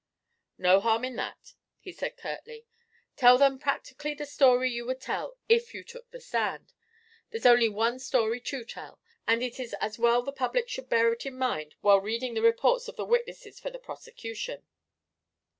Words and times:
"No 0.57 0.79
harm 0.79 1.05
in 1.05 1.15
that," 1.17 1.53
he 1.77 1.91
said 1.91 2.17
curtly. 2.17 2.65
"Tell 3.15 3.37
them 3.37 3.59
practically 3.59 4.15
the 4.15 4.25
story 4.25 4.71
you 4.71 4.83
would 4.87 4.99
tell 4.99 5.37
if 5.47 5.75
you 5.75 5.83
took 5.83 6.09
the 6.09 6.19
stand. 6.19 6.73
There's 7.29 7.45
only 7.45 7.69
one 7.69 7.99
story 7.99 8.39
to 8.39 8.65
tell, 8.65 8.99
and 9.27 9.43
it 9.43 9.59
is 9.59 9.75
as 9.79 9.99
well 9.99 10.23
the 10.23 10.31
public 10.31 10.67
should 10.69 10.89
bear 10.89 11.13
it 11.13 11.27
in 11.27 11.37
mind 11.37 11.75
while 11.81 12.01
reading 12.01 12.33
the 12.33 12.41
reports 12.41 12.87
of 12.87 12.95
the 12.95 13.05
witnesses 13.05 13.59
for 13.59 13.69
the 13.69 13.77
prosecution." 13.77 14.63